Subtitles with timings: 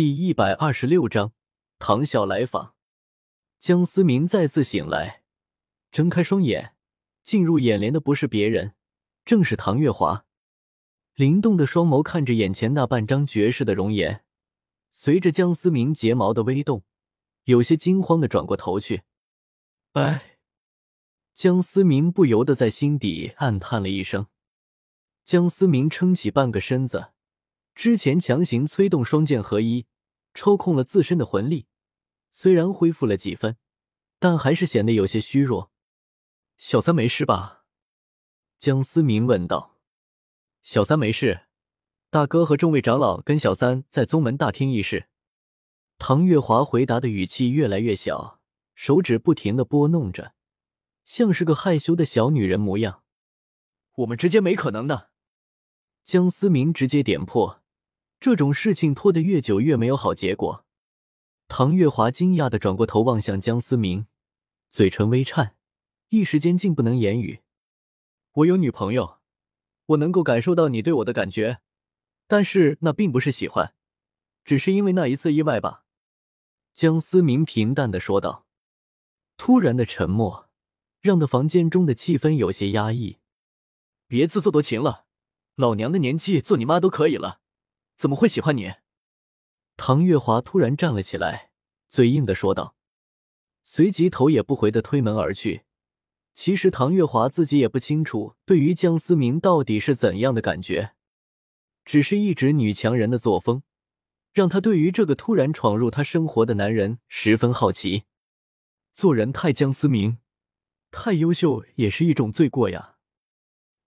[0.00, 1.34] 第一百二十六章，
[1.78, 2.74] 唐晓来访。
[3.58, 5.24] 江思明再次醒来，
[5.92, 6.74] 睁开双眼，
[7.22, 8.72] 进入眼帘的不是别人，
[9.26, 10.24] 正是唐月华。
[11.16, 14.24] 灵动的双眸看着眼前那半张绝世的容颜，
[14.90, 16.82] 随着江思明睫毛的微动，
[17.44, 19.02] 有些惊慌的转过头去。
[19.92, 20.38] 哎，
[21.34, 24.28] 江思明不由得在心底暗叹了一声。
[25.24, 27.12] 江思明撑起半个身子。
[27.74, 29.86] 之前强行催动双剑合一，
[30.34, 31.66] 抽空了自身的魂力，
[32.30, 33.56] 虽然恢复了几分，
[34.18, 35.72] 但还是显得有些虚弱。
[36.56, 37.64] 小三没事吧？
[38.58, 39.78] 江思明问道。
[40.62, 41.46] 小三没事，
[42.10, 45.08] 大哥和众位长老跟小三在宗门大厅议事。
[45.98, 48.40] 唐月华回答的语气越来越小，
[48.74, 50.34] 手指不停的拨弄着，
[51.04, 53.02] 像是个害羞的小女人模样。
[53.96, 55.10] 我们之间没可能的。
[56.04, 57.59] 江思明直接点破。
[58.20, 60.66] 这种事情拖得越久越没有好结果。
[61.48, 64.06] 唐月华惊讶的转过头望向江思明，
[64.68, 65.56] 嘴唇微颤，
[66.10, 67.40] 一时间竟不能言语。
[68.32, 69.20] 我有女朋友，
[69.86, 71.60] 我能够感受到你对我的感觉，
[72.26, 73.74] 但是那并不是喜欢，
[74.44, 75.84] 只是因为那一次意外吧。
[76.74, 78.46] 江思明平淡的说道。
[79.38, 80.50] 突然的沉默，
[81.00, 83.16] 让的房间中的气氛有些压抑。
[84.06, 85.06] 别自作多情了，
[85.56, 87.40] 老娘的年纪做你妈都可以了。
[88.00, 88.72] 怎么会喜欢你？
[89.76, 91.50] 唐月华突然站了起来，
[91.86, 92.74] 嘴硬的说道，
[93.62, 95.64] 随即头也不回的推门而去。
[96.32, 100.94] 其实唐月华自己也不清楚，对于江思明到底是怎样的感觉，
[101.84, 103.64] 只是一直女强人的作风，
[104.32, 108.04] 让他对于这个突然闯入他生活的男人十分好奇。
[108.94, 110.16] 做人太江思明，
[110.90, 112.96] 太优秀也是一种罪过呀。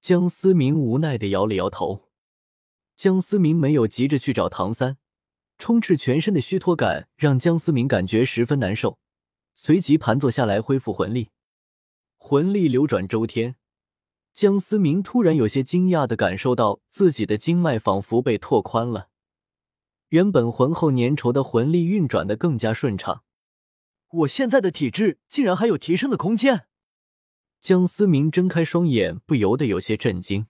[0.00, 2.05] 江思明无奈的摇了摇头。
[2.96, 4.96] 江思明没有急着去找唐三，
[5.58, 8.98] 充斥全身的虚脱感让江思明感觉十分难受，
[9.52, 11.28] 随即盘坐下来恢复魂力。
[12.16, 13.56] 魂力流转周天，
[14.32, 19.10] 江思明突然有些惊讶的感受到自己的经脉仿佛被拓宽了，
[20.08, 23.22] 原本浑厚粘稠的魂力运转的更加顺畅。
[24.08, 26.66] 我现在的体质竟然还有提升的空间！
[27.60, 30.46] 江思明睁开双眼，不由得有些震惊。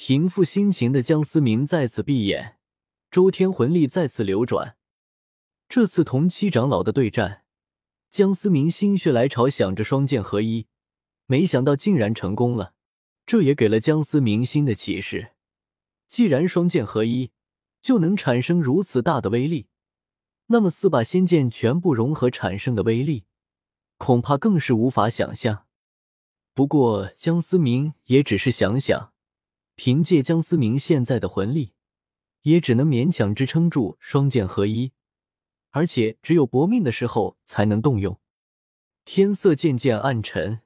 [0.00, 2.56] 平复心情的江思明再次闭眼，
[3.10, 4.76] 周天魂力再次流转。
[5.68, 7.42] 这次同七长老的对战，
[8.08, 10.68] 江思明心血来潮想着双剑合一，
[11.26, 12.74] 没想到竟然成功了。
[13.26, 15.32] 这也给了江思明新的启示：
[16.06, 17.32] 既然双剑合一
[17.82, 19.66] 就能产生如此大的威力，
[20.46, 23.24] 那么四把仙剑全部融合产生的威力，
[23.96, 25.66] 恐怕更是无法想象。
[26.54, 29.12] 不过江思明也只是想想。
[29.78, 31.72] 凭借江思明现在的魂力，
[32.42, 34.90] 也只能勉强支撑住双剑合一，
[35.70, 38.18] 而且只有搏命的时候才能动用。
[39.04, 40.62] 天色渐渐暗沉，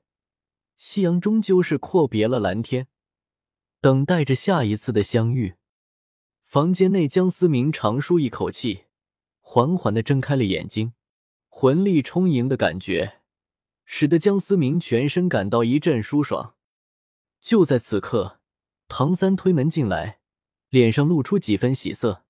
[0.78, 2.88] 夕阳终究是阔别了蓝天，
[3.82, 5.56] 等待着下一次的相遇。
[6.42, 8.84] 房间内，江思明长舒一口气，
[9.42, 10.94] 缓缓的睁开了眼睛。
[11.50, 13.20] 魂力充盈的感觉，
[13.84, 16.54] 使得江思明全身感到一阵舒爽。
[17.42, 18.38] 就在此刻。
[18.94, 20.20] 唐三推门进来，
[20.69, 22.26] 脸上露出几分喜色。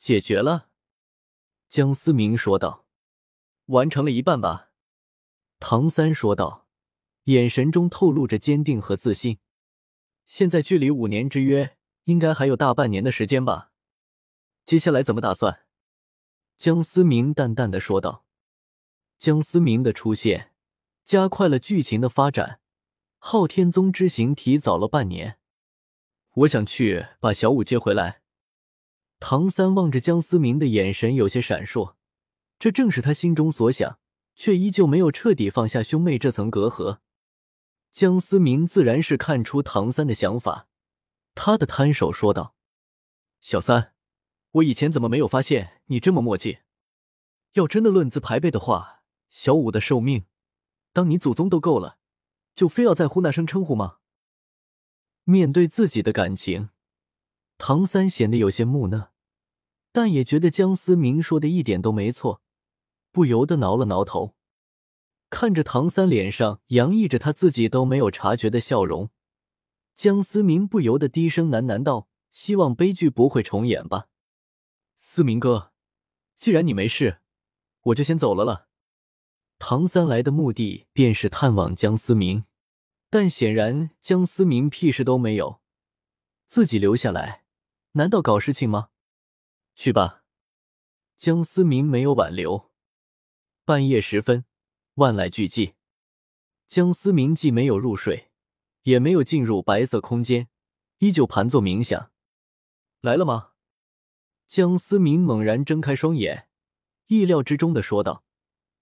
[0.00, 0.70] 解决了，
[1.68, 2.84] 江思明说道。
[3.66, 4.72] 完成了一半吧，
[5.60, 6.66] 唐三说道，
[7.26, 9.38] 眼神中透露着坚定和自信。
[10.26, 13.70] 现在距离五年之约应该还有大半年的时间吧？
[14.64, 15.60] 接下来怎么打算？
[16.56, 18.24] 江思明淡淡的说道。
[19.16, 20.50] 江思明的出现，
[21.04, 22.60] 加快了剧情的发展。
[23.18, 25.38] 昊天宗之行提早了半年。
[26.38, 28.22] 我想去把小五接回来。
[29.18, 31.96] 唐三望着江思明的眼神有些闪烁，
[32.58, 33.98] 这正是他心中所想，
[34.36, 37.00] 却依旧没有彻底放下兄妹这层隔阂。
[37.90, 40.68] 江思明自然是看出唐三的想法，
[41.34, 42.54] 他的摊手说道
[43.40, 43.94] ：“小三，
[44.52, 46.58] 我以前怎么没有发现你这么墨迹？
[47.54, 50.26] 要真的论资排辈的话，小五的寿命，
[50.92, 51.98] 当你祖宗都够了，
[52.54, 53.96] 就非要在乎那声称呼吗？”
[55.30, 56.70] 面对自己的感情，
[57.58, 59.10] 唐三显得有些木讷，
[59.92, 62.40] 但也觉得江思明说的一点都没错，
[63.12, 64.34] 不由得挠了挠头，
[65.28, 69.10] 看着唐三脸上洋溢着他自己都没有察觉的笑容，
[69.94, 74.08] 江思明不由得低声喃喃道：“希望悲剧不会重演吧。”
[74.96, 75.72] 思明哥，
[76.36, 77.20] 既然你没事，
[77.82, 78.68] 我就先走了了。
[79.58, 82.44] 唐三来的目的便是探望江思明。
[83.10, 85.60] 但显然江思明屁事都没有，
[86.46, 87.44] 自己留下来，
[87.92, 88.90] 难道搞事情吗？
[89.74, 90.24] 去吧。
[91.16, 92.70] 江思明没有挽留。
[93.64, 94.44] 半夜时分，
[94.94, 95.74] 万籁俱寂，
[96.66, 98.30] 江思明既没有入睡，
[98.82, 100.48] 也没有进入白色空间，
[100.98, 102.10] 依旧盘坐冥想。
[103.00, 103.52] 来了吗？
[104.46, 106.48] 江思明猛然睁开双眼，
[107.06, 108.24] 意料之中的说道。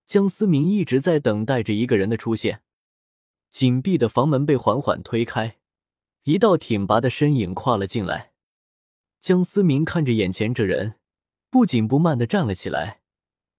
[0.05, 2.63] 江思明一直在等待着一个人的出现。
[3.51, 5.59] 紧闭的房门被缓缓推开，
[6.25, 8.33] 一道挺拔的身影跨了进来。
[9.21, 10.99] 江思明看着眼前这人，
[11.51, 13.03] 不紧不慢的站了起来。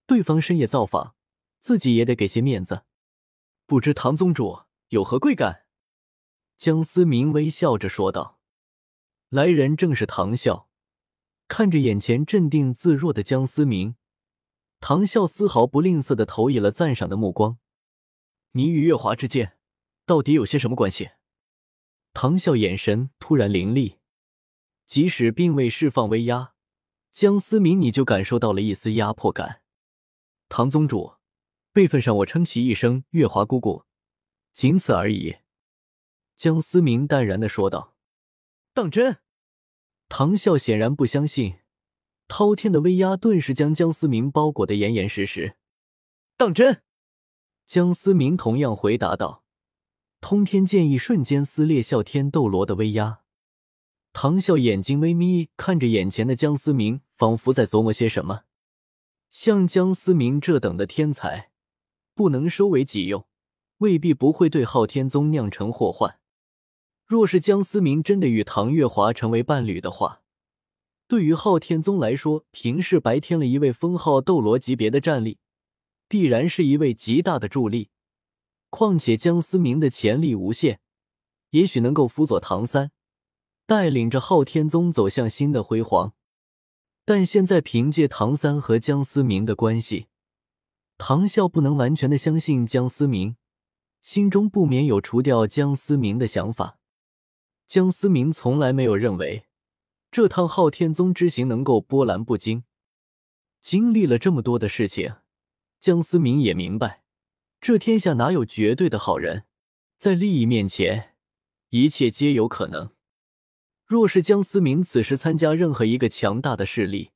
[0.05, 1.15] 对方深夜造访，
[1.59, 2.83] 自己也得给些面子。
[3.65, 5.65] 不知唐宗主有何贵干？
[6.55, 8.39] 江思明微笑着说道。
[9.29, 10.67] 来人正是唐啸。
[11.49, 13.95] 看着眼前镇定自若的江思明，
[14.79, 17.57] 唐啸丝毫不吝啬的投以了赞赏的目光。
[18.51, 19.56] 你与月华之间
[20.07, 21.11] 到底有些什么关系？
[22.13, 23.97] 唐啸眼神突然凌厉，
[24.85, 26.53] 即使并未释放威压，
[27.11, 29.61] 江思明你就感受到了一丝压迫感。
[30.47, 31.15] 唐宗主，
[31.73, 33.83] 辈分上我称其一声月华姑姑，
[34.53, 35.35] 仅此而已。
[36.37, 37.97] 江思明淡然的说道。
[38.73, 39.17] 当真？
[40.07, 41.59] 唐啸显然不相信，
[42.29, 45.57] 滔天的威压顿时将江思明包裹得严严实实。
[46.37, 46.81] 当真？
[47.65, 49.43] 江思明同样回答道。
[50.19, 53.21] 通天剑意瞬间撕裂啸天斗罗的威压。
[54.13, 58.41] 唐啸眼睛微眯，看着眼前的江思明，仿佛在琢磨些什么。
[59.29, 61.51] 像江思明这等的天才，
[62.15, 63.27] 不能收为己用，
[63.77, 66.19] 未必不会对昊天宗酿成祸患。
[67.05, 70.23] 若是江思明真的与唐月华成为伴侣的话，
[71.07, 75.37] 对于昊天宗来说，平世白添了一位封号斗罗级别的战力，
[76.09, 77.91] 必然是一位极大的助力。
[78.69, 80.79] 况且江思明的潜力无限，
[81.51, 82.91] 也许能够辅佐唐三，
[83.65, 86.13] 带领着昊天宗走向新的辉煌。
[87.05, 90.07] 但现在凭借唐三和江思明的关系，
[90.97, 93.37] 唐啸不能完全的相信江思明，
[94.01, 96.79] 心中不免有除掉江思明的想法。
[97.65, 99.45] 江思明从来没有认为
[100.11, 102.63] 这趟昊天宗之行能够波澜不惊。
[103.61, 105.15] 经历了这么多的事情，
[105.79, 107.03] 江思明也明白，
[107.59, 109.45] 这天下哪有绝对的好人，
[109.97, 111.15] 在利益面前，
[111.69, 112.93] 一切皆有可能。
[113.85, 117.11] 若是江思明此时参加任何一个强大的势力，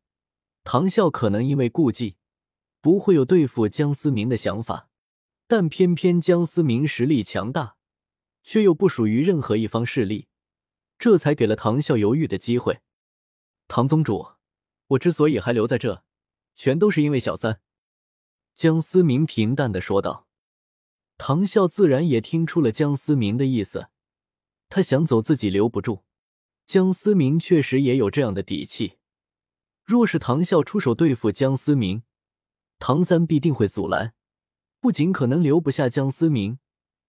[0.63, 2.15] 唐啸可能因为顾忌，
[2.81, 4.89] 不会有对付江思明的想法。
[5.47, 7.75] 但偏偏江思明实力强大，
[8.41, 10.27] 却又不属于任何一方势力。
[10.97, 12.79] 这才给了唐啸犹豫的机会。
[13.67, 14.33] 唐宗主，
[14.87, 16.03] 我之所以还留在这，
[16.55, 17.61] 全都是因为小三。”
[18.55, 20.27] 江思明平淡的说道。
[21.23, 23.89] 唐啸自然也听出了江思明的意思，
[24.69, 26.03] 他想走自己留不住。
[26.65, 28.97] 江思明确实也有这样的底气。
[29.83, 32.01] 若是唐啸出手对付江思明，
[32.79, 34.15] 唐三必定会阻拦，
[34.79, 36.57] 不仅可能留不下江思明。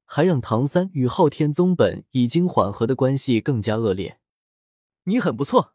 [0.05, 4.21] 还让唐三与昊天宗本已经缓和的关系更加恶劣。
[5.05, 5.75] 你很不错，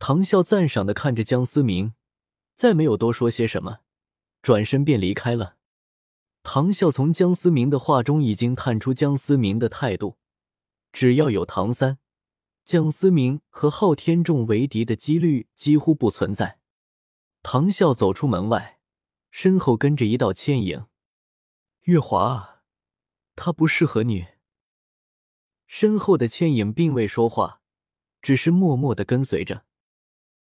[0.00, 1.94] 唐啸赞赏的看着江思明，
[2.56, 3.78] 再没有多说些什么，
[4.42, 5.57] 转身便离开了。
[6.50, 10.16] 唐啸从江思明的话中已经探出江思明的态度，
[10.92, 11.98] 只要有唐三，
[12.64, 16.58] 江思明和昊天众为敌的几率几乎不存在。
[17.42, 18.78] 唐啸走出门外，
[19.30, 20.86] 身后跟着一道倩影，
[21.82, 22.62] 月华。
[23.36, 24.28] 他不适合你。
[25.66, 27.60] 身后的倩影并未说话，
[28.22, 29.66] 只是默默的跟随着。